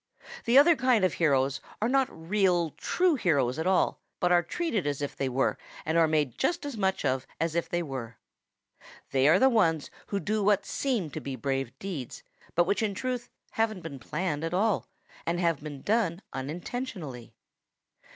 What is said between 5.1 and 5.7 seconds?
they were